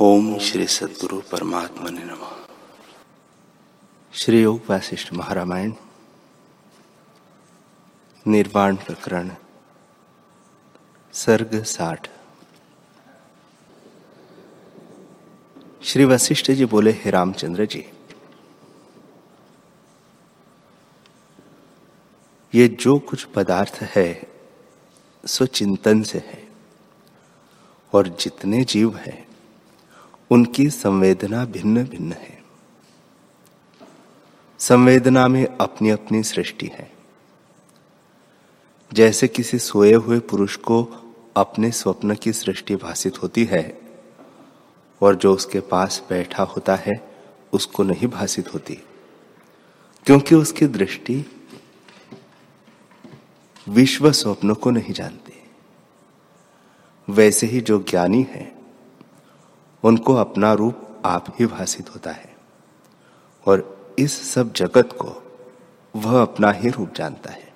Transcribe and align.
ओम 0.00 0.38
श्री 0.38 0.66
सदगुरु 0.66 1.20
परमात्मा 1.20 1.90
ने 1.90 2.00
नम। 2.04 2.24
श्री 4.12 4.42
योग 4.42 4.60
वासिष्ठ 4.70 5.12
महारामायण, 5.12 5.72
निर्वाण 8.26 8.76
प्रकरण, 8.76 9.30
सर्ग 11.12 11.62
साठ। 11.62 12.08
श्री 15.82 16.04
वशिष्ठ 16.04 16.50
जी 16.50 16.64
बोले, 16.64 16.90
हे 16.90 17.10
रामचंद्र 17.10 17.66
जी, 17.66 17.84
ये 22.54 22.68
जो 22.68 22.98
कुछ 22.98 23.24
पदार्थ 23.24 23.78
है, 23.82 24.26
सो 25.26 25.46
चिंतन 25.46 26.02
से 26.02 26.18
है, 26.18 26.48
और 27.92 28.08
जितने 28.08 28.64
जीव 28.64 28.96
है 28.96 29.35
उनकी 30.30 30.70
संवेदना 30.70 31.44
भिन्न 31.44 31.84
भिन्न 31.84 32.12
है। 32.12 32.42
संवेदना 34.58 35.28
में 35.28 35.46
अपनी 35.60 35.90
अपनी 35.90 36.22
सृष्टि 36.22 36.66
है। 36.66 36.92
जैसे 38.92 39.28
किसी 39.28 39.58
सोए 39.58 39.92
हुए 39.92 40.18
पुरुष 40.18 40.56
को 40.56 40.88
अपने 41.36 41.70
स्वप्न 41.70 42.14
की 42.14 42.32
सृष्टि 42.32 42.76
भाषित 42.76 43.22
होती 43.22 43.44
है, 43.44 43.80
और 45.02 45.14
जो 45.14 45.34
उसके 45.34 45.60
पास 45.60 46.02
बैठा 46.10 46.42
होता 46.42 46.76
है, 46.76 47.14
उसको 47.52 47.82
नहीं 47.82 48.06
भाषित 48.06 48.54
होती। 48.54 48.74
क्योंकि 50.06 50.34
उसकी 50.34 50.66
दृष्टि 50.66 51.46
विश्व 53.68 54.12
स्वप्न 54.12 54.54
को 54.54 54.70
नहीं 54.70 54.94
जानती। 54.94 55.50
वैसे 57.08 57.46
ही 57.46 57.60
जो 57.60 57.84
ज्ञानी 57.88 58.22
है 58.22 58.55
उनको 59.86 60.14
अपना 60.14 60.52
रूप 60.52 61.02
आप 61.04 61.36
ही 61.40 61.46
भाषित 61.46 61.94
होता 61.94 62.10
है। 62.10 62.36
और 63.46 63.86
इस 63.98 64.32
सब 64.32 64.52
जगत 64.52 64.88
को 65.02 65.38
वह 65.96 66.22
अपना 66.22 66.52
ही 66.52 66.68
रूप 66.68 66.94
जानता 66.94 67.30
है। 67.30 67.52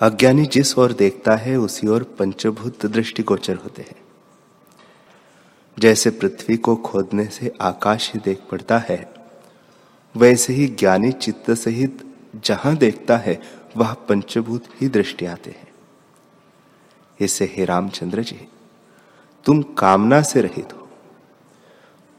अज्ञानी 0.00 0.46
जिस 0.46 0.78
ओर 0.78 0.92
देखता 0.92 1.36
है, 1.36 1.56
उसी 1.56 1.86
ओर 1.86 2.02
पंचभूत 2.02 2.86
दृष्टिगोचर 2.86 3.56
होते 3.56 3.82
हैं। 3.82 4.02
जैसे 5.78 6.10
पृथ्वी 6.10 6.56
को 6.56 6.76
खोदने 6.76 7.26
से 7.26 7.52
आकाश 7.60 8.14
ही 8.14 8.20
देख 8.24 8.42
पड़ता 8.50 8.78
है, 8.78 9.14
वैसे 10.16 10.52
ही 10.52 10.66
ज्ञानी 10.66 11.12
चित्त 11.12 11.50
सहित 11.50 12.14
जहाँ 12.36 12.76
देखता 12.76 13.16
है, 13.16 13.40
वह 13.76 13.92
पंचभूत 13.92 14.64
ही 14.80 14.88
दृष्टि 14.88 15.26
आते 15.26 15.50
हैं। 15.50 15.68
इससे 17.20 17.54
हे 17.56 17.64
रामचंद्र 17.64 18.22
जी 18.22 18.48
तुम 19.44 19.62
कामना 19.62 20.22
से 20.22 20.40
रहित 20.40 20.72
हो। 20.72 20.88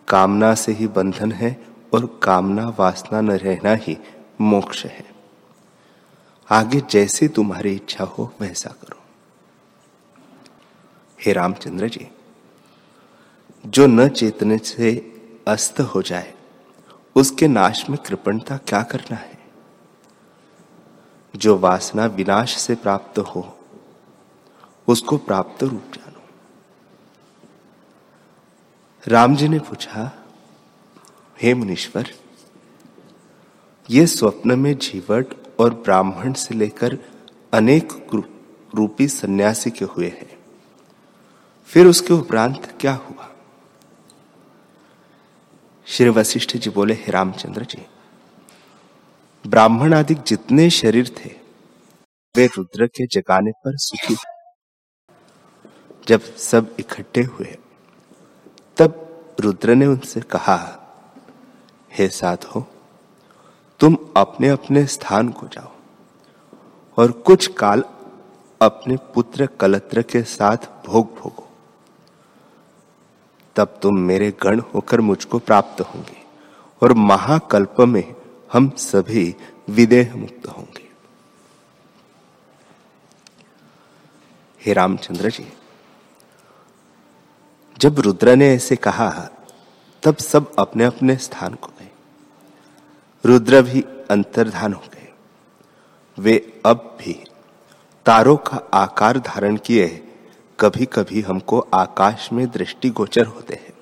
कामना 0.08 0.56
से 0.56 0.72
ही 0.72 0.88
बंधन 0.88 1.32
है 1.32 1.66
और 1.94 2.20
कामना 2.24 2.76
वासना 2.80 3.22
न 3.22 3.32
रहना 3.32 3.74
ही 3.74 3.98
मोक्ष 4.42 4.86
है। 4.86 5.06
आगे 6.52 6.82
जैसी 6.90 7.28
तुम्हारी 7.28 7.76
इच्छा 7.76 8.04
हो 8.04 8.34
वैसा 8.40 8.70
करो। 8.70 9.04
हे 11.26 11.34
रामचंद्र 11.34 11.88
जी, 11.88 12.08
जो 13.66 13.88
न 13.88 14.08
चेतने 14.10 14.58
से 14.58 15.10
अस्त 15.48 15.80
हो 15.80 16.02
जाए, 16.02 16.34
उसके 17.16 17.48
नाश 17.48 17.90
में 17.90 18.00
कृपणता 18.06 18.58
क्या 18.58 18.84
करना 18.84 19.16
है? 19.16 19.40
जो 21.36 21.58
वासना 21.58 22.06
विनाश 22.06 22.58
से 22.58 22.76
प्राप्त 22.76 23.20
हो, 23.20 23.58
उसको 24.88 25.18
प्राप्त 25.18 25.64
रूप 25.64 25.84
जानो 25.94 26.03
राम 29.08 29.36
जी 29.36 29.48
ने 29.48 29.60
पूछा, 29.60 30.12
हे 31.42 31.54
मुनीश्वर, 31.54 32.10
ये 33.90 34.06
स्वप्न 34.08 34.60
में 34.60 34.78
जीवट 34.78 35.34
और 35.60 35.74
ब्राह्मण 35.74 36.34
से 36.34 36.56
लेकर 36.56 36.98
अनेक 37.54 37.92
रूपी 38.76 39.08
सन्यासी 39.08 39.72
के 39.72 39.86
हुए 39.86 40.08
हैं। 40.08 40.38
फिर 41.70 41.88
उसके 41.88 42.14
उपरांत 42.14 42.78
क्या 42.82 42.94
हुआ? 42.94 43.30
श्री 45.88 46.10
वशिष्ठ 46.10 46.58
जी 46.58 46.70
बोले, 46.70 46.94
हे 46.94 47.12
रामचंद्र 47.12 47.64
जी, 47.64 47.86
ब्राह्मण 49.46 49.94
आदि 49.94 50.16
जितने 50.28 50.70
शरीर 50.70 51.10
थे, 51.20 51.30
वे 52.36 52.46
रुद्र 52.48 52.88
के 52.88 53.08
जगाने 53.08 53.52
पर 53.52 53.78
सुखी 53.78 54.16
जब 56.08 56.22
सब 56.22 56.76
इकट्ठे 56.80 57.22
हुए 57.22 57.58
रुद्र 59.40 59.76
ने 59.76 59.86
उनसे 59.86 60.22
कहा, 60.22 60.58
हे 61.92 62.08
साधो, 62.08 62.66
तुम 63.80 63.98
अपने 64.18 64.50
अपने 64.50 64.86
स्थान 64.86 65.30
को 65.30 65.48
जाओ 65.48 65.72
और 66.98 67.12
कुछ 67.12 67.48
काल 67.48 67.84
अपने 68.62 68.98
पुत्र 69.14 69.46
कलत्र 69.60 70.02
के 70.02 70.22
साथ 70.24 70.58
भोग 70.86 71.14
भोगो। 71.16 71.48
तब 73.56 73.80
तुम 73.82 74.00
मेरे 74.00 74.32
गण 74.42 74.60
होकर 74.74 75.02
मुझको 75.02 75.40
प्राप्त 75.40 75.82
होंगे 75.82 76.22
और 76.82 76.94
महाकल्प 76.94 77.82
में 77.82 78.16
हम 78.54 78.70
सभी 78.78 79.36
विदेह 79.70 80.16
मुक्त 80.16 80.48
होंगे। 80.48 80.88
हे 84.62 84.74
रामचंद्र 84.74 85.30
जी 85.30 85.48
जब 87.84 88.00
रुद्र 88.00 88.36
ने 88.36 88.54
ऐसे 88.54 88.76
कहा, 88.76 89.30
तब 90.04 90.18
सब 90.18 90.56
अपने 90.56 90.84
अपने 90.84 91.18
स्थान 91.18 91.54
को 91.54 91.68
गए। 91.68 91.90
रुद्र 93.26 93.62
भी 93.62 93.82
अंतर्धान 93.82 94.74
हो 94.74 94.84
गए। 94.94 95.14
वे 96.20 96.62
अब 96.66 96.98
भी 97.00 97.24
तारों 98.06 98.38
का 98.38 98.70
आकार 98.74 99.20
धारण 99.20 99.58
किए 99.58 100.08
कभी 100.60 100.86
कभी 100.86 101.22
हमको 101.22 101.60
आकाश 101.60 102.30
में 102.34 102.52
दृष्टि 102.52 102.90
गोचर 102.90 103.26
होते 103.26 103.54
हैं। 103.54 103.74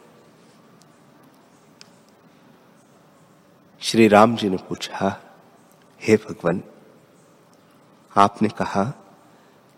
श्री 3.79 4.07
राम 4.07 4.35
जी 4.35 4.49
ने 4.49 4.57
पूछा, 4.57 5.21
हे 6.01 6.15
भगवान, 6.15 6.63
आपने 8.17 8.49
कहा 8.49 8.83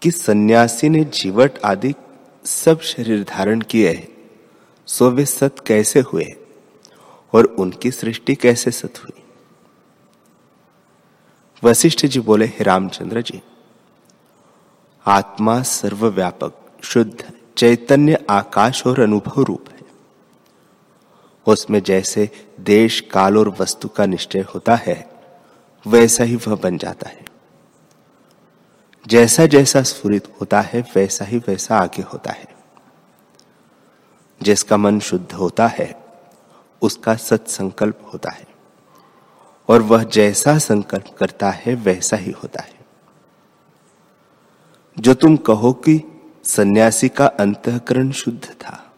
कि 0.02 0.12
सन्यासी 0.12 0.90
ने 0.90 1.04
जीवट 1.04 1.60
आदि 1.66 1.94
सब 2.46 2.82
शरीर 2.82 3.24
धारण 3.24 3.62
किए 3.62 4.10
सो 4.86 5.10
वे 5.10 5.26
सत 5.26 5.56
कैसे 5.68 6.00
हुए 6.00 6.36
और 7.34 7.46
उनकी 7.46 7.92
सृष्टि 7.92 8.36
कैसे 8.36 8.72
सत 8.72 8.94
हुई? 8.98 9.24
वशिष्ठ 11.64 12.06
जी 12.06 12.20
बोले, 12.20 12.46
हे 12.46 12.64
रामचंद्र 12.64 13.22
जी, 13.22 13.42
आत्मा 15.06 15.62
सर्वव्यापक, 15.62 16.54
शुद्ध, 16.84 17.32
चैतन्य, 17.58 18.26
आकाश 18.30 18.88
और 18.88 19.00
अनुभव 19.00 19.42
रूप 19.42 19.66
है। 19.70 19.80
उसमें 21.48 21.84
जैसे 21.84 22.30
देश, 22.60 23.02
काल 23.02 23.38
और 23.38 23.50
वस्तु 23.60 23.88
का 23.88 24.06
निश्चय 24.06 24.40
होता 24.40 24.76
है, 24.76 25.10
वैसा 25.88 26.24
ही 26.24 26.36
वह 26.36 26.56
बन 26.56 26.78
जाता 26.78 27.10
है। 27.10 27.26
जैसा 29.08 29.46
जैसा 29.46 29.84
स्फुरित 29.84 30.28
होता 30.42 30.62
है, 30.62 30.92
वैसा 30.96 31.26
ही 31.26 31.38
वैसा 31.38 31.78
आगे 31.78 32.02
होता 32.02 32.32
है। 32.32 32.53
जिसका 34.44 34.78
मन 34.78 35.00
शुद्ध 35.00 35.34
होता 35.34 35.68
है, 35.68 36.06
उसका 36.81 37.16
सत्संकल्प 37.16 38.09
होता 38.14 38.30
है। 38.30 38.48
और 39.70 39.81
वह 39.81 40.04
जैसा 40.04 40.58
संकल्प 40.58 41.16
करता 41.18 41.50
है, 41.50 41.76
वैसा 41.76 42.18
ही 42.18 42.31
होता 42.31 42.64
है। 42.64 42.74
जो 45.00 45.14
तुम 45.14 45.36
कहो 45.38 45.74
कि 45.74 46.22
सन्यासी 46.44 47.09
का 47.09 47.26
अंतकरण 47.26 48.12
शुद्ध 48.12 48.46
था, 48.46 48.94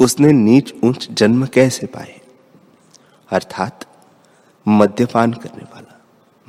उसने 0.00 0.32
नीच 0.32 0.74
ऊंच 0.84 1.08
जन्म 1.10 1.46
कैसे 1.46 1.86
पाए? 1.86 2.20
अर्थात 3.32 3.84
मद्यपान 4.68 5.32
करने 5.32 5.62
वाला, 5.62 6.00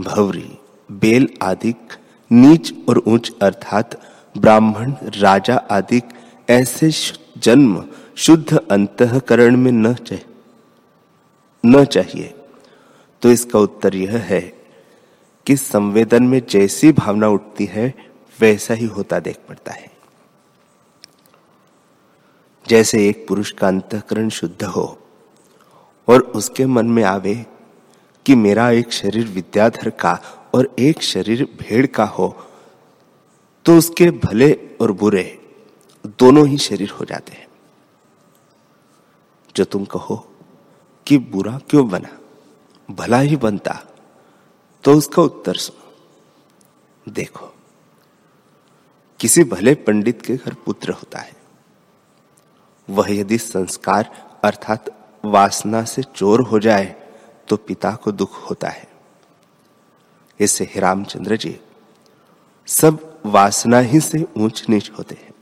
भवरी, 0.02 0.58
बेल 0.92 1.30
आदि 1.44 1.76
नीच 2.32 2.74
और 2.90 3.04
ऊंच 3.08 3.32
अर्थात 3.42 4.02
ब्राह्मण, 4.38 4.94
राजा 5.04 5.56
आदि 5.72 6.02
ऐसे 6.50 6.92
जन्म 7.44 7.84
शुद्ध 8.16 8.58
अंतकरण 8.58 9.58
में 9.58 9.72
न 9.72 9.94
चाहिए 9.94 10.26
न 11.64 11.84
चाहिए। 11.86 12.34
तो 13.22 13.32
इसका 13.32 13.60
उत्तर 13.60 13.96
यह 13.96 14.18
है 14.18 14.42
कि 15.48 15.56
संवेदन 15.58 16.24
में 16.24 16.42
जैसी 16.50 16.92
भावना 16.92 17.28
उठती 17.28 17.66
है, 17.66 17.94
वैसा 18.40 18.74
ही 18.74 18.86
होता 18.86 19.20
देख 19.20 19.38
पड़ता 19.50 19.72
है। 19.72 19.92
जैसे 22.66 23.08
एक 23.10 23.26
पुरुष 23.28 23.52
का 23.52 23.68
अंतकरण 23.68 24.30
शुद्ध 24.30 24.64
हो 24.64 24.86
और 26.08 26.22
उसके 26.36 26.66
मन 26.66 26.86
में 26.86 27.04
आवे 27.04 27.36
कि 28.26 28.36
मेरा 28.36 28.70
एक 28.72 28.92
शरीर 28.92 29.28
विद्याधर 29.28 29.90
का 29.90 30.20
और 30.54 30.76
एक 30.80 31.02
शरीर 31.04 31.44
भेड़ 31.60 31.86
का 31.88 32.06
हो 32.06 32.28
तो 33.66 33.78
उसके 33.78 34.10
भले 34.12 34.52
और 34.82 34.92
बुरे 34.92 35.26
दोनों 36.06 36.48
ही 36.48 36.58
शरीर 36.58 36.90
हो 36.90 37.06
जाते 37.06 37.32
हैं। 37.32 37.48
जो 39.56 39.64
तुम 39.66 39.86
कहो 39.86 40.16
कि 41.08 41.18
बुरा 41.18 41.58
क्यों 41.70 41.88
बना, 41.90 42.18
भला 42.90 43.20
ही 43.20 43.36
बनता 43.36 43.74
तो 44.84 44.94
उसका 44.94 45.22
उत्तर 45.22 45.56
सुनो। 45.56 47.12
देखो, 47.14 47.54
किसी 49.20 49.44
भले 49.44 49.74
पंडित 49.76 50.22
के 50.22 50.36
घर 50.36 50.54
पुत्र 50.66 50.92
होता 50.92 51.20
है। 51.20 51.36
वह 52.90 53.12
यदि 53.12 53.38
संस्कार 53.38 54.12
अर्थात 54.44 54.90
वासना 55.24 55.84
से 55.84 56.04
चोर 56.06 56.42
हो 56.42 56.60
जाए 56.60 56.96
तो 57.48 57.58
पिता 57.58 57.92
को 57.96 58.12
दुख 58.12 58.50
होता 58.50 58.70
है। 58.70 58.88
इससे 60.40 60.72
रामचंद्र 60.76 61.38
जी, 61.38 61.60
सब 62.68 63.22
वासना 63.26 63.80
ही 63.80 64.00
से 64.00 64.26
ऊंच 64.38 64.66
नीच 64.70 64.90
होते 64.92 65.16
हैं। 65.16 65.34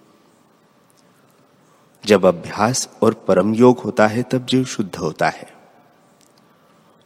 जब 2.08 2.26
अभ्यास 2.26 2.90
और 3.04 3.14
परम 3.14 3.54
योग 3.54 3.80
होता 3.80 4.08
है, 4.08 4.24
तब 4.24 4.46
जीव 4.46 4.66
शुद्ध 4.66 4.96
होता 4.96 5.30
है। 5.30 5.54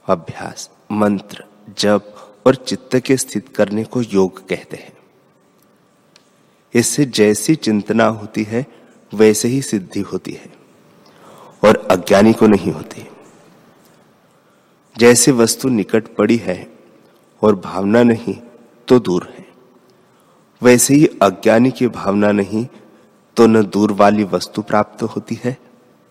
अभ्यास, 0.07 0.69
मंत्र, 0.91 1.43
जप 1.77 2.15
और 2.47 2.55
चित्त 2.55 2.99
के 2.99 3.17
स्थित 3.17 3.49
करने 3.49 3.83
को 3.83 4.01
योग 4.01 4.47
कहते 4.47 4.77
हैं। 4.77 4.97
इससे 6.73 7.05
जैसी 7.05 7.55
चिंतना 7.55 8.05
होती 8.05 8.43
है, 8.43 8.65
वैसे 9.13 9.47
ही 9.47 9.61
सिद्धि 9.61 9.99
होती 9.99 10.31
है 10.31 10.53
और 11.63 11.87
अज्ञानी 11.91 12.33
को 12.33 12.47
नहीं 12.47 12.71
होती। 12.71 13.07
जैसे 14.97 15.31
वस्तु 15.31 15.69
निकट 15.69 16.15
पड़ी 16.15 16.37
है 16.37 16.73
और 17.41 17.55
भावना 17.55 18.03
नहीं 18.03 18.35
तो 18.87 18.99
दूर 18.99 19.33
है। 19.37 19.47
वैसे 20.61 20.93
ही 20.93 21.05
अज्ञानी 21.05 21.71
की 21.71 21.87
भावना 21.87 22.31
नहीं 22.31 22.67
तो 23.37 23.47
न 23.47 23.63
दूर 23.65 23.91
वाली 23.91 24.23
वस्तु 24.23 24.61
प्राप्त 24.61 25.03
होती 25.03 25.39
है 25.43 25.57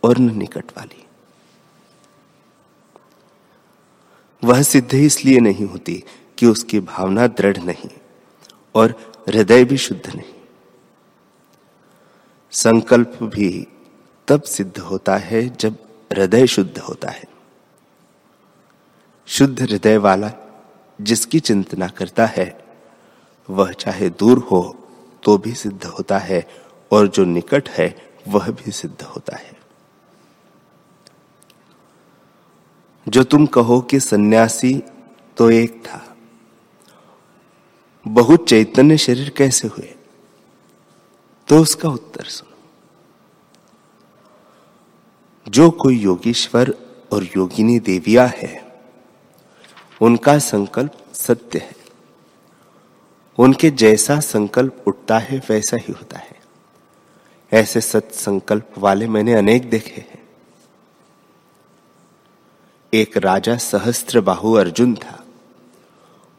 और 0.02 0.18
न 0.18 0.36
निकट 0.38 0.70
वाली। 0.78 1.06
वह 4.42 4.62
सिद्ध 4.62 4.94
इसलिए 4.94 5.40
नहीं 5.40 5.66
होती 5.66 6.02
कि 6.38 6.46
उसकी 6.46 6.80
भावना 6.80 7.26
दृढ़ 7.26 7.58
नहीं 7.58 7.90
और 8.74 8.94
हृदय 9.28 9.64
भी 9.64 9.76
शुद्ध 9.76 10.14
नहीं। 10.16 10.32
संकल्प 12.52 13.18
भी 13.22 13.66
तब 14.28 14.42
सिद्ध 14.42 14.78
होता 14.78 15.16
है 15.16 15.48
जब 15.48 15.76
हृदय 16.12 16.46
शुद्ध 16.46 16.78
होता 16.78 17.10
है। 17.10 17.24
शुद्ध 19.26 19.60
हृदय 19.62 19.96
वाला 19.96 20.30
जिसकी 21.00 21.40
चिंतना 21.40 21.88
करता 21.88 22.26
है, 22.26 22.64
वह 23.48 23.72
चाहे 23.72 24.08
दूर 24.10 24.38
हो 24.38 24.62
तो 25.22 25.36
भी 25.38 25.54
सिद्ध 25.54 25.84
होता 25.84 26.18
है 26.18 26.46
और 26.92 27.08
जो 27.08 27.24
निकट 27.24 27.68
है, 27.68 28.10
वह 28.28 28.50
भी 28.50 28.70
सिद्ध 28.72 29.02
होता 29.02 29.36
है। 29.36 29.60
जो 33.08 33.24
तुम 33.24 33.46
कहो 33.46 33.80
कि 33.80 34.00
सन्यासी 34.00 34.82
तो 35.36 35.50
एक 35.50 35.82
था। 35.86 36.16
बहुत 38.08 38.48
चैतन्य 38.48 38.98
शरीर 38.98 39.30
कैसे 39.30 39.68
हुए? 39.68 39.94
तो 41.48 41.58
उसका 41.58 41.88
उत्तर 41.88 42.24
सुनो। 42.24 42.58
जो 45.48 45.70
कोई 45.70 45.98
योगीश्वर 45.98 46.74
और 47.12 47.24
योगिनी 47.24 47.80
देविया 47.80 48.26
है, 48.26 48.80
उनका 50.02 50.38
संकल्प 50.38 51.06
सत्य 51.12 51.58
है। 51.58 51.76
उनके 53.38 53.70
जैसा 53.70 54.20
संकल्प 54.20 54.84
उठता 54.86 55.18
है, 55.18 55.42
वैसा 55.48 55.76
ही 55.76 55.92
होता 55.92 56.18
है। 56.18 56.39
ऐसे 57.52 57.80
सत 57.80 58.08
संकल्प 58.12 58.72
वाले 58.78 59.08
मैंने 59.08 59.34
अनेक 59.34 59.70
देखे 59.70 60.00
हैं। 60.00 60.28
एक 62.94 63.16
राजा 63.16 63.56
सहस्त्र 63.56 64.20
बाहु 64.20 64.52
अर्जुन 64.52 64.94
था। 64.94 65.24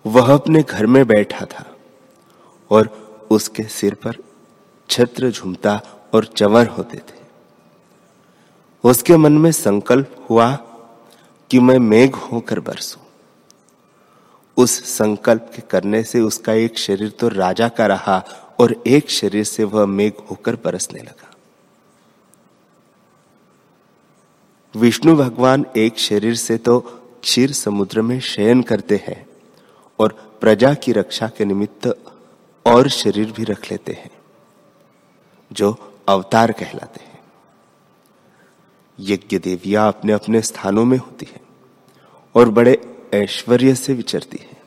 वह 0.06 0.34
अपने 0.34 0.63
घर 0.63 0.86
में 0.86 1.08
बैठा 1.08 1.46
था 1.46 1.75
और 2.69 2.88
उसके 3.31 3.63
सिर 3.63 3.96
पर 3.96 4.16
छत्र 4.90 5.31
झुमता 5.31 5.81
और 6.13 6.25
चवर 6.25 6.68
होते 6.68 6.98
थे। 6.98 7.22
उसके 8.84 9.18
मन 9.18 9.38
में 9.38 9.52
संकल्प 9.52 10.28
हुआ 10.30 10.56
कि 11.50 11.60
मैं 11.60 11.80
मेघ 11.80 12.16
होकर 12.16 12.60
बरसू। 12.60 13.00
उस 14.57 14.98
संकल्प 14.98 15.52
के 15.56 15.62
करने 15.62 16.04
से 16.04 16.22
उसका 16.22 16.54
एक 16.54 16.78
शरीर 16.78 17.10
तो 17.10 17.28
राजा 17.28 17.69
का 17.69 17.86
रहा 17.86 18.25
और 18.62 18.75
एक 18.88 19.10
शरीर 19.10 19.44
से 19.44 19.63
वह 19.63 19.86
मेघ 19.86 20.13
होकर 20.31 20.56
बरसने 20.56 21.00
लगा। 21.00 21.30
विष्णु 24.75 25.16
भगवान 25.16 25.66
एक 25.78 25.98
शरीर 25.98 26.36
से 26.36 26.58
तो 26.58 26.80
क्षीर 27.22 27.52
समुद्र 27.52 28.02
में 28.02 28.19
शयन 28.19 28.62
करते 28.62 29.04
हैं 29.08 29.25
और 30.00 30.38
प्रजा 30.42 30.74
की 30.74 30.92
रक्षा 30.92 31.28
के 31.28 31.46
निमित्त 31.46 31.88
और 32.66 32.90
शरीर 32.90 33.31
भी 33.31 33.44
रख 33.44 33.72
लेते 33.72 33.94
हैं, 33.94 34.12
जो 35.52 35.75
अवतार 36.07 36.52
कहलाते 36.52 37.04
हैं। 37.04 37.19
यज्ञ 39.00 39.40
देवियाँ 39.40 39.88
अपने 39.88 40.14
अपने 40.14 40.42
स्थानों 40.42 40.86
में 40.86 40.98
होती 40.98 41.25
है 41.25 41.42
और 42.36 42.50
बड़े 42.50 42.80
ऐश्वर्य 43.14 43.75
से 43.75 43.94
विचरती 43.94 44.40
है। 44.42 44.61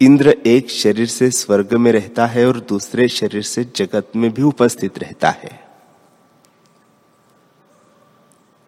इंद्र 0.00 0.28
एक 0.28 0.70
शरीर 0.70 1.06
से 1.06 1.30
स्वर्ग 1.30 1.74
में 1.74 1.92
रहता 1.92 2.26
है 2.26 2.46
और 2.46 2.60
दूसरे 2.60 3.08
शरीर 3.08 3.42
से 3.42 3.64
जगत 3.64 4.12
में 4.16 4.34
भी 4.34 4.42
उपस्थित 4.42 4.98
रहता 4.98 5.30
है। 5.30 5.64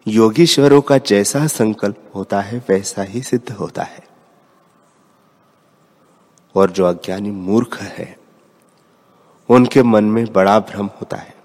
योगीश्वरों 0.07 0.81
का 0.81 0.97
जैसा 0.97 1.47
संकल्प 1.47 2.11
होता 2.15 2.41
है, 2.41 2.63
वैसा 2.69 3.01
ही 3.01 3.21
सिद्ध 3.21 3.51
होता 3.51 3.83
है। 3.83 4.03
और 6.55 6.71
जो 6.71 6.85
अज्ञानी 6.85 7.31
मूर्ख 7.31 7.81
है, 7.81 8.17
उनके 9.49 9.83
मन 9.83 10.03
में 10.03 10.33
बड़ा 10.33 10.59
भ्रम 10.59 10.85
होता 10.85 11.17
है 11.17 11.35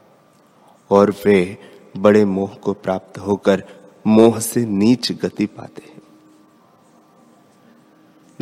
और 0.90 1.14
वे 1.26 1.58
बड़े 1.96 2.24
मोह 2.24 2.54
को 2.54 2.72
प्राप्त 2.72 3.18
होकर 3.18 3.64
मोह 4.06 4.38
से 4.38 4.66
नीच 4.66 5.12
गति 5.12 5.46
पाते 5.46 5.82
हैं। 5.88 5.93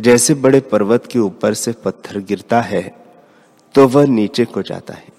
जैसे 0.02 0.34
बड़े 0.34 0.60
पर्वत 0.60 1.06
के 1.06 1.18
ऊपर 1.18 1.54
से 1.54 1.72
पत्थर 1.84 2.18
गिरता 2.20 2.60
है 2.60 2.82
तो 3.74 3.86
वह 3.88 4.06
नीचे 4.06 4.44
को 4.44 4.62
जाता 4.62 4.94
है। 4.94 5.12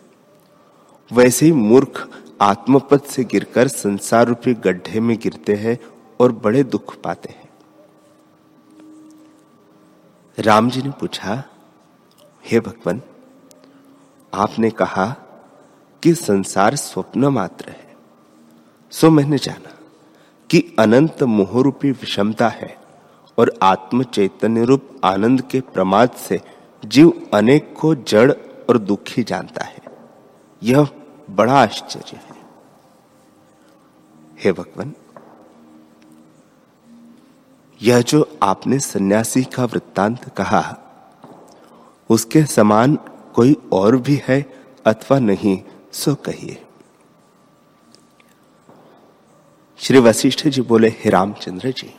वैसे 1.11 1.45
ही 1.45 1.51
मूर्ख 1.51 2.07
आत्मपद 2.41 3.01
से 3.01 3.23
गिरकर 3.23 3.67
संसार 3.67 4.27
रूपी 4.27 4.53
गड्ढे 4.53 4.99
में 4.99 5.17
गिरते 5.17 5.55
हैं 5.55 5.77
और 6.19 6.31
बड़े 6.33 6.63
दुख 6.65 6.95
पाते 7.01 7.33
हैं। 7.33 7.49
राम 10.37 10.69
जी 10.69 10.81
ने 10.81 10.89
पूछा, 10.89 11.43
हे 12.43 12.59
भगवान, 12.59 13.01
आपने 14.33 14.69
कहा 14.69 15.05
कि 16.03 16.13
संसार 16.15 16.75
स्वप्न 16.75 17.25
मात्र 17.29 17.69
है, 17.69 17.95
सो 18.91 19.09
मैंने 19.09 19.37
जाना 19.37 19.77
कि 20.49 20.63
अनंत 20.79 21.23
मोहरूपी 21.23 21.91
विषमता 21.91 22.49
है। 22.49 22.82
और 23.37 23.53
आत्म 23.61 24.03
चैतन्य 24.03 24.65
रूप 24.65 25.01
आनंद 25.03 25.41
के 25.41 25.61
प्रमाद 25.61 26.11
से 26.11 26.41
जीव 26.85 27.29
अनेक 27.33 27.73
को 27.79 27.95
जड़ 27.95 28.31
और 28.69 28.77
दुखी 28.77 29.23
जानता 29.23 29.63
है। 29.65 29.81
यह 30.63 30.87
बड़ा 31.29 31.53
आश्चर्य 31.53 32.15
है। 32.15 32.41
हे 34.39 34.51
भगवान, 34.51 34.93
यह 37.81 38.01
जो 38.01 38.37
आपने 38.43 38.79
सन्यासी 38.79 39.43
का 39.43 39.65
वृत्तांत 39.65 40.29
कहा, 40.29 40.77
उसके 42.09 42.45
समान 42.45 42.97
कोई 43.33 43.55
और 43.73 43.97
भी 43.97 44.21
है 44.27 44.41
अथवा 44.85 45.19
नहीं, 45.19 45.61
सो 45.91 46.15
कहिए। 46.15 46.63
श्री 49.77 49.99
वशिष्ठ 49.99 50.47
जी 50.47 50.61
बोले, 50.61 50.89
हे 50.89 51.09
रामचंद्र 51.09 51.71
जी 51.71 51.93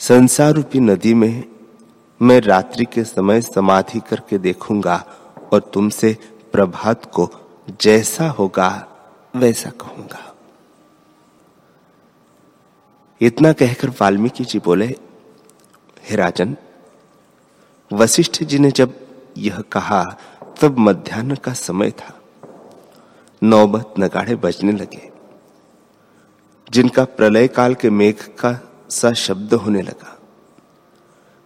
संसार 0.00 0.52
रूपी 0.52 0.80
नदी 0.80 1.14
में 1.14 1.44
मैं 2.22 2.40
रात्रि 2.40 2.84
के 2.84 3.04
समय 3.04 3.40
समाधि 3.40 4.00
करके 4.00 4.38
देखूँगा 4.38 5.04
और 5.52 5.70
तुमसे 5.74 6.16
प्रभात 6.52 7.04
को 7.04 7.30
जैसा 7.80 8.28
होगा, 8.28 8.88
वैसा 9.36 9.70
कहूँगा। 9.70 10.34
इतना 13.20 13.52
कहकर 13.52 13.88
वाल्मीकि 13.88 14.44
जी 14.44 14.58
बोले, 14.58 14.86
हे 16.04 16.16
राजन, 16.16 16.56
वशिष्ठ 17.92 18.42
जी 18.42 18.58
ने 18.58 18.70
जब 18.70 18.94
यह 19.38 19.60
कहा, 19.60 20.16
तब 20.60 20.78
मध्यान्ह 20.78 21.34
का 21.34 21.52
समय 21.52 21.90
था। 21.90 22.20
नौबत 23.42 23.94
नगाड़े 23.98 24.36
बजने 24.36 24.72
लगे। 24.72 25.10
जिनका 26.70 27.04
प्रलय 27.04 27.48
काल 27.48 27.74
के 27.74 27.90
मेघ 27.90 28.22
का 28.22 28.66
सा 28.90 29.12
शब्द 29.12 29.54
होने 29.54 29.82
लगा। 29.82 30.16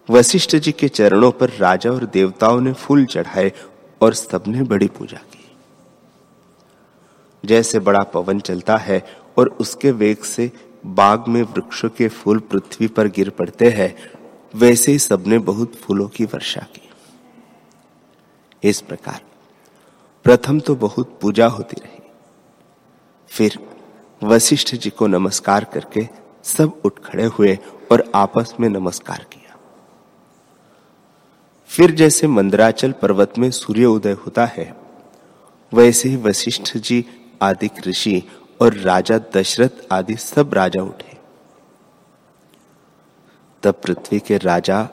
वशिष्ठ 0.09 0.57
जी 0.57 0.73
के 0.73 0.89
चरणों 0.89 1.31
पर 1.33 1.51
राजा 1.51 1.91
और 1.91 2.05
देवताओं 2.05 2.61
ने 2.61 2.73
फूल 2.73 3.05
चढ़ाए 3.05 3.53
और 4.01 4.15
सबने 4.15 4.63
बड़ी 4.63 4.87
पूजा 4.89 5.19
की। 5.19 5.45
जैसे 7.45 7.79
बड़ा 7.79 8.03
पवन 8.03 8.41
चलता 8.41 8.77
है 8.77 9.01
और 9.39 9.49
उसके 9.61 9.91
वेग 9.91 10.23
से 10.25 10.51
बाग 10.87 11.29
में 11.29 11.43
वृक्षों 11.43 11.89
के 11.89 12.09
फूल 12.09 12.39
पृथ्वी 12.41 12.87
पर 12.87 13.09
गिर 13.09 13.31
पड़ते 13.31 13.71
हैं, 13.71 13.95
वैसे 14.55 14.93
ही 14.93 14.99
सबने 14.99 15.39
बहुत 15.39 15.75
फूलों 15.75 16.09
की 16.09 16.25
वर्षा 16.25 16.61
की। 16.75 16.81
इस 18.63 18.81
प्रकार 18.81 19.21
प्रथम 20.25 20.61
तो 20.61 20.75
बहुत 20.75 21.19
पूजा 21.23 21.47
होती 21.47 21.81
रही। 21.81 22.03
फिर 23.31 23.59
वशिष्ठ 24.23 24.75
जी 24.75 24.91
को 24.91 25.07
नमस्कार 25.07 25.65
करके 25.65 26.09
सब 26.45 26.81
उठ 26.85 26.99
खड़े 26.99 27.25
हुए 27.25 27.59
और 27.93 28.13
आपस 28.15 28.55
में 28.61 28.69
नमस्कार 28.69 29.27
किया। 29.33 29.57
फिर 31.67 31.91
जैसे 31.91 32.27
मंदराचल 32.27 32.93
पर्वत 32.93 33.33
में 33.39 33.51
सूर्य 33.51 33.85
उदय 33.85 34.13
होता 34.13 34.47
है, 34.47 34.77
वैसे 35.75 36.09
ही 36.09 36.17
वशिष्ठ 36.17 36.77
जी 36.77 37.05
आदि 37.43 37.71
ऋषि 37.87 38.23
और 38.61 38.75
राजा 38.75 39.19
दशरथ 39.19 39.93
आदि 39.93 40.17
सब 40.17 40.55
राजा 40.55 40.83
उठे। 40.83 41.19
तब 43.63 43.75
पृथ्वी 43.75 44.21
के 44.21 44.39
राजा 44.39 44.89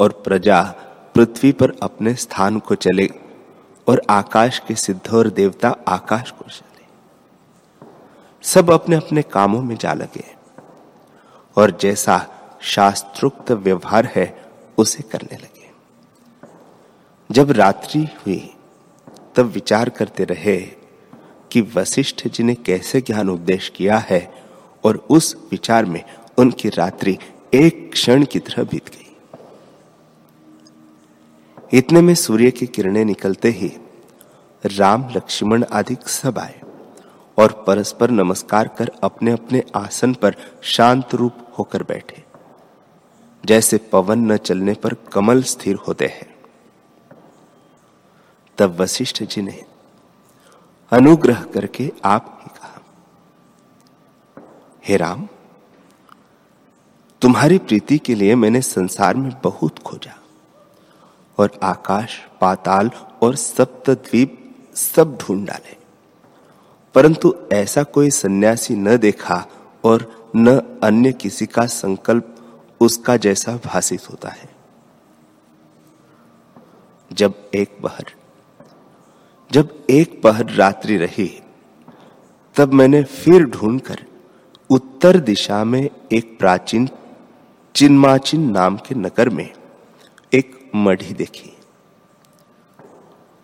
और 0.00 0.22
प्रजा 0.24 0.62
पृथ्वी 1.14 1.52
पर 1.52 1.72
अपने 1.82 2.14
स्थान 2.14 2.58
को 2.58 2.74
चले 2.74 3.10
और 3.88 4.02
आकाश 4.10 4.58
के 4.58 4.74
सिद्ध 4.74 5.14
और 5.14 5.30
देवता 5.30 5.76
आकाश 5.88 6.30
को 6.30 6.44
चले। 6.50 6.86
सब 8.42 8.70
अपने 8.70 8.96
अपने 8.96 9.22
कामों 9.22 9.62
में 9.62 9.76
जा 9.76 9.92
लगे। 9.92 10.35
और 11.56 11.78
जैसा 11.80 12.26
शास्त्रोक्त 12.60 13.52
व्यवहार 13.52 14.12
है, 14.14 14.44
उसे 14.78 15.02
करने 15.02 15.36
लगे। 15.36 15.70
जब 17.30 17.50
रात्रि 17.50 18.00
हुई, 18.00 18.54
तब 19.36 19.46
विचार 19.46 19.88
करते 19.88 20.24
रहे 20.24 20.56
कि 21.52 21.60
वशिष्ठ 21.60 22.28
जी 22.28 22.42
ने 22.42 22.54
कैसे 22.54 23.00
ज्ञान 23.00 23.28
उपदेश 23.28 23.72
किया 23.76 23.98
है, 23.98 24.34
और 24.84 25.06
उस 25.10 25.36
विचार 25.50 25.84
में 25.84 26.04
उनकी 26.38 26.68
रात्रि 26.68 27.18
एक 27.54 27.92
क्षण 27.92 28.24
की 28.24 28.38
तरह 28.38 28.62
बीत 28.64 28.88
गई। 28.88 29.16
इतने 31.78 32.00
में 32.00 32.14
सूर्य 32.14 32.50
की 32.50 32.66
किरणें 32.66 33.04
निकलते 33.04 33.50
ही 33.50 33.72
राम, 34.66 35.08
लक्ष्मण 35.16 35.64
आदि 35.72 35.96
सब 36.06 36.38
आए। 36.38 36.60
और 37.38 37.64
परस्पर 37.66 38.10
नमस्कार 38.10 38.68
कर 38.68 38.90
अपने 39.02 39.30
अपने 39.30 39.62
आसन 39.76 40.14
पर 40.14 40.36
शांत 40.62 41.14
रूप 41.14 41.32
होकर 41.58 41.82
बैठे। 41.82 42.24
जैसे 43.44 43.78
पवन 43.78 44.32
न 44.32 44.36
चलने 44.36 44.74
पर 44.74 44.94
कमल 44.94 45.42
स्थिर 45.42 45.76
होते 45.76 46.06
हैं। 46.06 46.34
तब 48.58 48.80
वशिष्ठ 48.80 49.22
जी 49.22 49.42
ने 49.42 49.64
अनुग्रह 50.90 51.42
करके 51.42 51.92
आप 52.04 52.40
ही 52.42 52.50
कहा, 52.58 52.80
हे 54.84 54.96
राम, 54.96 55.28
तुम्हारी 57.22 57.58
प्रीति 57.58 57.98
के 57.98 58.14
लिए 58.14 58.34
मैंने 58.34 58.60
संसार 58.62 59.14
में 59.14 59.32
बहुत 59.44 59.78
खोजा 59.78 60.18
और 61.38 61.60
आकाश, 61.62 62.26
पाताल 62.40 62.90
और 63.22 63.36
सप्तद्वीप 63.36 64.56
सब 64.74 65.18
ढूंढ 65.20 65.46
डाले। 65.46 65.85
परंतु 66.96 67.34
ऐसा 67.52 67.82
कोई 67.82 68.10
सन्यासी 68.10 68.74
न 68.74 68.96
देखा 68.96 69.46
और 69.84 70.30
न 70.36 70.78
अन्य 70.82 71.12
किसी 71.12 71.46
का 71.46 71.66
संकल्प 71.66 72.36
उसका 72.80 73.16
जैसा 73.16 73.56
भाषित 73.56 74.10
होता 74.10 74.28
है। 74.28 74.48
जब 77.12 77.50
एक 77.54 77.78
बहर 77.80 78.04
जब 79.52 79.86
एक 79.90 80.22
पहर 80.22 80.50
रात्रि 80.50 80.96
रही, 80.96 81.42
तब 82.56 82.72
मैंने 82.72 83.02
फिर 83.02 83.44
ढूंढकर 83.44 84.06
उत्तर 84.70 85.18
दिशा 85.18 85.64
में 85.64 85.90
एक 86.12 86.38
प्राचीन 86.38 86.88
चिन्माचिन 87.74 88.50
नाम 88.50 88.76
के 88.76 88.94
नगर 88.94 89.28
में 89.28 89.52
एक 90.34 90.70
मढ़ी 90.76 91.14
देखी। 91.14 91.56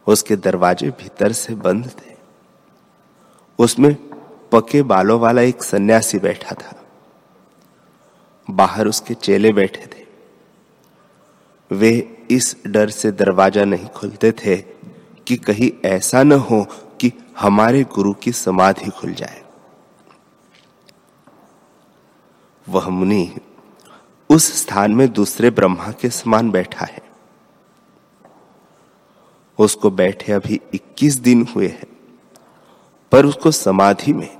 उसके 0.07 0.37
दरवाजे 0.37 0.91
भीतर 0.91 1.33
से 1.33 1.55
बंद 1.55 1.87
थे। 1.87 2.12
उसमें 3.63 3.97
पके 4.53 4.83
बालों 4.83 5.21
वाला 5.21 5.43
एक 5.43 5.63
सन्यासी 5.63 6.19
बैठा 6.19 6.55
था। 6.55 6.85
बाहर 8.51 8.87
उसके 8.87 9.15
चेले 9.15 9.53
बैठे 9.53 9.87
थे। 9.87 10.07
वे 11.75 12.19
इस 12.31 12.57
डर 12.67 12.91
से 12.91 13.13
दरवाज़ा 13.13 13.65
नहीं 13.65 13.87
खोलते 13.87 14.33
थे 14.33 14.57
कि 15.27 15.37
कहीं 15.37 15.89
ऐसा 15.89 16.23
न 16.23 16.33
हो 16.33 16.67
कि 17.01 17.13
हमारे 17.39 17.85
गुरु 17.85 18.13
की 18.13 18.33
समाधि 18.33 18.91
खुल 18.91 19.15
जाए। 19.15 19.43
वह 22.69 22.89
मुनि 22.89 23.37
उस 24.31 24.63
स्थान 24.63 24.95
में 24.95 25.13
दूसरे 25.13 25.51
ब्रह्मा 25.51 25.93
के 25.93 26.11
समान 26.11 26.51
बैठा 26.51 26.85
है। 26.85 27.03
उसको 29.59 29.91
बैठे 29.91 30.33
अभी 30.33 30.61
21 30.75 31.15
दिन 31.15 31.49
हुए 31.57 31.69
हैं। 31.69 31.92
पर 33.13 33.27
उसको 33.27 33.51
समाधि 33.51 34.13
में 34.13 34.39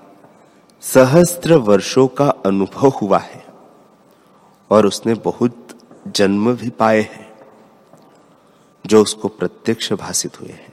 सहस्त्र 0.83 1.55
वर्षों 1.55 2.07
का 2.09 2.29
अनुभव 2.47 2.89
हुआ 2.89 3.19
है 3.19 3.45
और 4.71 4.87
उसने 4.87 5.15
बहुत 5.15 5.69
जन्म 6.09 6.53
भी 6.57 6.71
पाए 6.71 7.01
हैं, 7.01 7.31
जो 8.87 9.03
उसको 9.03 9.29
प्रत्यक्ष 9.29 9.93
भाषित 9.93 10.41
हुए 10.41 10.49
हैं। 10.49 10.73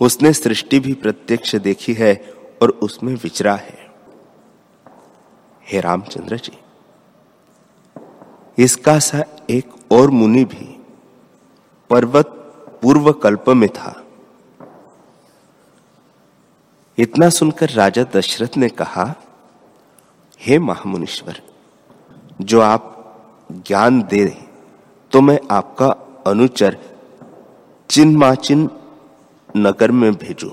उसने 0.00 0.32
सृष्टि 0.32 0.80
भी 0.80 0.94
प्रत्यक्ष 0.94 1.54
देखी 1.56 1.94
है 1.94 2.14
और 2.62 2.70
उसमें 2.82 3.14
विचरा 3.14 3.54
है। 3.54 3.78
हे 5.64 5.80
रामचंद्र 5.80 6.36
जी, 6.36 6.58
इसका 8.58 8.98
सा 8.98 9.24
एक 9.50 9.92
और 9.92 10.10
मुनि 10.10 10.44
भी 10.44 10.66
पर्वत 11.90 12.26
पूर्व 12.82 13.12
कल्प 13.12 13.48
में 13.48 13.68
था। 13.68 13.92
इतना 16.98 17.28
सुनकर 17.28 17.70
राजा 17.70 18.02
दशरथ 18.14 18.56
ने 18.56 18.68
कहा, 18.68 19.14
हे 20.40 20.58
महामुनीश्वर, 20.58 21.40
जो 22.40 22.60
आप 22.60 22.86
ज्ञान 23.66 24.02
दे 24.02 24.26
तो 25.12 25.20
मैं 25.20 25.38
आपका 25.50 25.86
अनुचर 26.26 26.76
चिन्माचिन 27.90 28.68
नगर 29.54 29.90
में 29.90 30.12
भेजो 30.14 30.50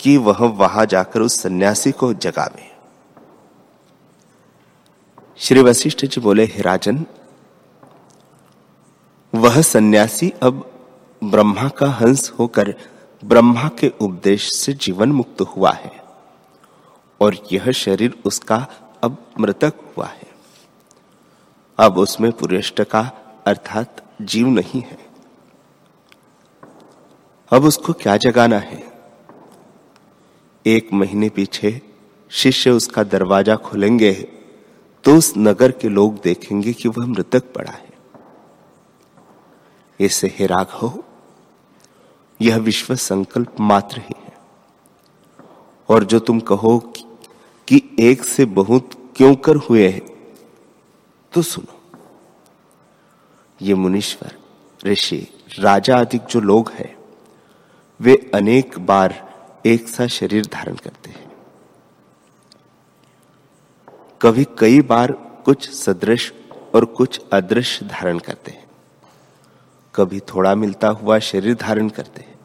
कि 0.00 0.16
वह 0.16 0.44
वहाँ 0.58 0.84
जाकर 0.86 1.20
उस 1.20 1.40
सन्यासी 1.42 1.92
को 1.92 2.12
जगावे। 2.14 2.66
श्री 5.38 5.62
वशिष्ठ 5.62 6.04
जी 6.04 6.20
बोले, 6.20 6.44
हे 6.44 6.62
राजन, 6.62 7.04
वह 9.32 9.60
सन्यासी 9.62 10.32
अब 10.42 10.64
ब्रह्मा 11.22 11.68
का 11.68 11.86
हंस 11.90 12.30
होकर 12.38 12.74
ब्रह्मा 13.22 13.68
के 13.78 13.92
उपदेश 14.00 14.50
से 14.54 14.72
जीवन 14.72 15.12
मुक्त 15.12 15.40
हुआ 15.40 15.70
है 15.70 15.90
और 17.20 17.36
यह 17.52 17.70
शरीर 17.72 18.14
उसका 18.24 18.56
अब 19.02 19.16
मृतक 19.40 19.74
हुआ 19.96 20.06
है। 20.06 20.26
अब 21.78 21.98
उसमें 21.98 22.30
पुरेष्ट 22.32 22.82
का 22.82 23.00
अर्थात 23.46 24.02
जीव 24.22 24.48
नहीं 24.48 24.80
है। 24.80 24.98
अब 27.50 27.64
उसको 27.64 27.92
क्या 27.92 28.16
जगाना 28.16 28.58
है? 28.58 28.82
एक 30.66 30.92
महीने 30.92 31.28
पीछे 31.28 31.80
शिष्य 32.30 32.70
उसका 32.70 33.02
दरवाज़ा 33.02 33.56
खोलेंगे 33.56 34.12
तो 35.04 35.16
उस 35.16 35.32
नगर 35.38 35.70
के 35.70 35.88
लोग 35.88 36.20
देखेंगे 36.22 36.72
कि 36.72 36.88
वह 36.88 37.06
मृतक 37.06 37.52
पड़ा 37.52 37.72
है। 37.72 37.92
इससे 40.00 40.34
हे 40.38 40.46
हो 40.46 41.04
यह 42.40 42.56
विश्व 42.56 42.96
संकल्प 42.96 43.60
मात्र 43.60 43.98
ही 43.98 44.14
है। 44.24 44.32
और 45.88 46.04
जो 46.04 46.18
तुम 46.18 46.40
कहो 46.40 46.92
कि 47.68 47.96
एक 48.00 48.24
से 48.24 48.44
बहुत 48.44 49.12
क्यों 49.16 49.34
कर 49.34 49.56
हुए 49.56 49.88
हैं 49.88 50.36
तो 51.32 51.42
सुनो। 51.42 52.00
ये 53.62 53.74
मुनीश्वर, 53.74 54.38
ऋषि, 54.86 55.28
राजा 55.58 55.96
आदि 55.98 56.18
जो 56.18 56.40
लोग 56.40 56.70
हैं, 56.70 56.98
वे 58.00 58.30
अनेक 58.34 58.78
बार 58.78 59.28
एक 59.66 59.88
सा 59.88 60.06
शरीर 60.06 60.46
धारण 60.46 60.74
करते 60.74 61.10
हैं। 61.10 61.28
कभी 64.22 64.46
कई 64.58 64.80
बार 64.80 65.12
कुछ 65.44 65.70
सदृश 65.70 66.32
और 66.74 66.84
कुछ 66.84 67.20
अदृश्य 67.32 67.86
धारण 67.86 68.18
करते 68.18 68.50
हैं। 68.50 68.67
कभी 69.98 70.20
थोड़ा 70.20 70.54
मिलता 70.54 70.88
हुआ 70.88 71.18
शरीर 71.18 71.54
धारण 71.54 71.88
करते 71.88 72.20
हैं। 72.20 72.38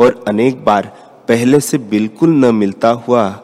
और 0.00 0.24
अनेक 0.28 0.64
बार 0.64 0.86
पहले 1.28 1.60
से 1.60 1.78
बिल्कुल 1.78 2.30
न 2.30 2.54
मिलता 2.54 2.90
हुआ 2.90 3.40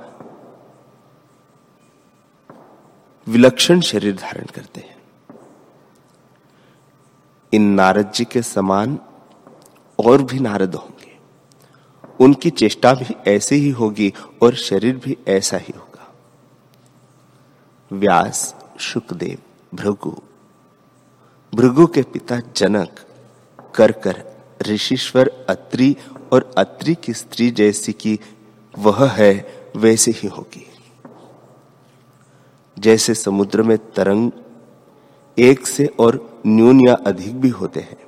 विलक्षण 3.28 3.80
शरीर 3.80 4.16
धारण 4.16 4.44
करते 4.44 4.80
हैं। 4.80 4.96
इन 7.52 7.62
नारद 7.62 8.12
जी 8.14 8.24
के 8.24 8.42
समान 8.42 8.98
और 10.06 10.22
भी 10.22 10.38
नारद 10.38 10.74
होंगे। 10.74 11.18
उनकी 12.20 12.50
चेष्टा 12.50 12.94
भी 12.94 13.30
ऐसी 13.30 13.54
ही 13.54 13.70
होगी 13.70 14.14
और 14.42 14.54
शरीर 14.54 14.96
भी 14.96 15.16
ऐसा 15.28 15.56
ही 15.56 15.72
होगा। 15.76 16.14
व्यास 17.92 18.54
सुखदेव 18.80 19.38
भृगु। 19.76 20.16
भृगु 21.54 21.86
के 21.86 22.02
पिता 22.02 22.40
जनक 22.56 23.00
कर 23.74 23.92
कर 23.92 24.22
ऋषिश्वर, 24.62 25.46
अत्रि 25.48 25.96
और 26.32 26.54
अत्रि 26.58 26.94
की 26.94 27.12
स्त्री 27.12 27.50
जैसी 27.50 27.92
की 27.92 28.20
वह 28.78 29.08
है, 29.08 29.62
वैसे 29.76 30.10
ही 30.10 30.28
होगी। 30.28 30.66
जैसे 32.78 33.14
समुद्र 33.14 33.62
में 33.62 33.78
तरंग 33.78 34.30
एक 35.38 35.66
से 35.66 35.86
और 35.86 36.42
न्यून 36.46 36.88
या 36.88 36.94
अधिक 36.94 37.40
भी 37.40 37.48
होते 37.48 37.80
हैं, 37.80 37.98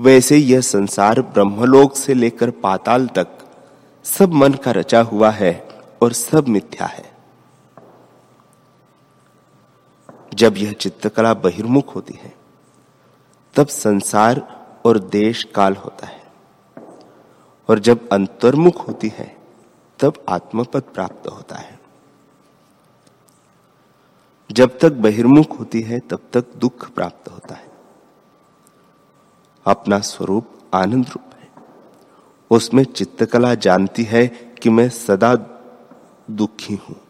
वैसे 0.00 0.36
यह 0.36 0.60
संसार 0.60 1.22
ब्रह्मलोक 1.22 1.96
से 1.96 2.14
लेकर 2.14 2.50
पाताल 2.50 3.06
तक 3.06 3.38
सब 4.04 4.32
मन 4.32 4.52
का 4.54 4.70
रचा 4.70 5.00
हुआ 5.00 5.30
है 5.30 5.68
और 6.02 6.12
सब 6.12 6.48
मिथ्या 6.48 6.86
है। 6.86 7.13
जब 10.34 10.54
यह 10.56 10.72
चित्रकला 10.72 11.34
बहिर्मुख 11.34 11.94
होती 11.94 12.14
है, 12.14 12.34
तब 13.54 13.66
संसार 13.66 14.64
और 14.86 14.98
देश 14.98 15.44
काल 15.44 15.74
होता 15.74 16.06
है। 16.06 16.24
और 17.68 17.78
जब 17.78 18.08
अंतर्मुख 18.08 18.88
होती 18.88 19.08
है, 19.08 19.36
तब 20.00 20.12
आत्मपद 20.28 20.82
प्राप्त 20.82 21.28
होता 21.28 21.56
है। 21.56 21.80
जब 24.52 24.78
तक 24.78 24.92
बहिर्मुख 24.92 25.58
होती 25.58 25.80
है, 25.80 26.00
तब 26.00 26.20
तक 26.32 26.52
दुख 26.54 26.90
प्राप्त 26.90 27.30
होता 27.30 27.54
है। 27.54 27.70
अपना 29.66 29.98
स्वरूप 29.98 30.48
आनंद 30.74 31.06
रूप 31.08 31.34
है। 31.40 31.48
उसमें 32.50 32.84
चित्तकला 32.84 33.54
जानती 33.54 34.02
है 34.04 34.26
कि 34.62 34.70
मैं 34.70 34.88
सदा 34.88 35.34
दुखी 36.30 36.74
हूँ। 36.74 37.03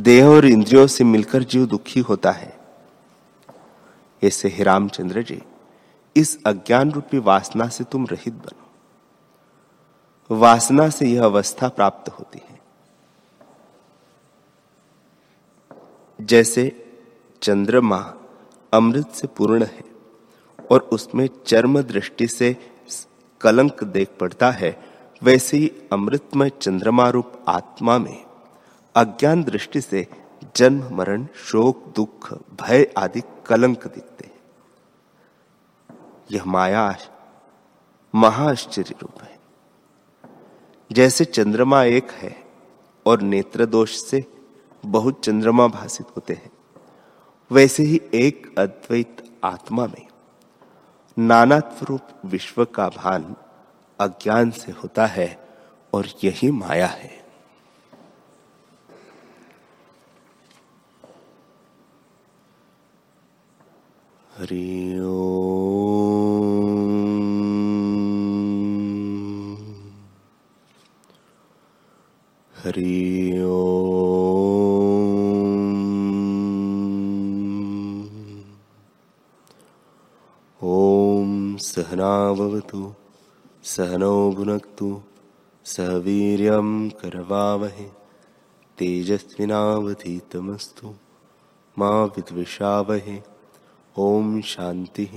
देह 0.00 0.26
और 0.26 0.46
इंद्रियों 0.46 0.86
से 0.86 1.04
मिलकर 1.04 1.42
जीव 1.42 1.66
दुखी 1.66 2.00
होता 2.00 2.30
है। 2.30 2.58
ऐसे 4.24 4.48
ही 4.48 4.62
रामचंद्र 4.62 5.22
जी, 5.22 5.42
इस 6.16 6.38
अज्ञान 6.46 6.92
रूपी 6.92 7.18
वासना 7.18 7.68
से 7.68 7.84
तुम 7.84 8.06
रहित 8.06 8.34
बनो। 8.34 8.66
वासना 10.30 10.88
से 10.88 11.06
यह 11.06 11.24
अवस्था 11.24 11.68
प्राप्त 11.68 12.08
होती 12.08 12.38
है। 12.38 12.60
जैसे 16.20 16.86
चंद्रमा 17.42 18.14
अमृत 18.72 19.08
से 19.08 19.26
पूर्ण 19.26 19.64
है 19.64 19.84
और 20.70 20.80
उसमें 20.80 21.28
चर्म 21.46 21.82
दृष्टि 21.82 22.28
से 22.28 22.56
कलंक 23.40 23.84
देख 23.84 24.08
पड़ता 24.20 24.50
है, 24.50 24.84
वैसे 25.22 25.56
ही 25.56 25.72
अमृतमय 25.92 26.50
चंद्रमा 26.50 27.08
रूप 27.08 27.44
आत्मा 27.48 27.98
में 27.98 28.27
अज्ञान 28.98 29.42
दृष्टि 29.42 29.80
से 29.80 30.06
जन्म, 30.56 30.96
मरण, 30.96 31.26
शोक, 31.36 31.92
दुख, 31.96 32.32
भय 32.32 32.92
आदि 32.98 33.22
कलंक 33.46 33.86
दिखते 33.86 34.26
हैं। 34.26 34.40
यह 36.30 36.44
माया 36.44 36.96
महाआश्चर्य 38.14 38.94
रूप 39.02 39.22
है। 39.22 39.38
जैसे 40.92 41.24
चंद्रमा 41.24 41.84
एक 41.84 42.10
है 42.10 42.44
और 43.06 43.20
नेत्र 43.20 43.66
दोष 43.66 43.96
से 43.96 44.24
बहुत 44.86 45.24
चंद्रमा 45.24 45.66
भाषित 45.66 46.06
होते 46.06 46.34
हैं, 46.34 46.50
वैसे 47.52 47.82
ही 47.82 48.00
एक 48.14 48.58
अद्वैत 48.58 49.40
आत्मा 49.44 49.86
में 49.86 50.06
नानात्व 51.18 51.86
रूप 51.86 52.00
विश्व 52.24 52.64
का 52.64 52.88
भान 52.88 53.36
अज्ञान 54.00 54.50
से 54.50 54.72
होता 54.72 55.06
है 55.06 55.48
और 55.94 56.06
यही 56.24 56.50
माया 56.50 56.86
है। 56.86 57.27
हरि 64.38 64.64
हरि 72.52 73.18
सहनावतु 81.66 82.80
सहनौ 83.70 84.16
भुनक्तु 84.36 84.88
सह 85.64 85.88
वीर्यं 86.04 86.68
करवावहे 87.00 87.86
तेजस्विनावधीतमस्तु 88.78 90.86
मा 91.78 91.90
विद्विषावहे 92.16 93.16
ओम 93.98 94.40
शांति 94.40 95.08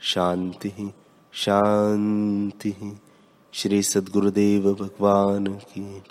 शांति 0.00 0.92
शांति 1.32 2.74
श्री 3.52 3.82
सद्गुरुदेव 3.82 4.72
भगवान 4.74 5.46
की 5.46 6.02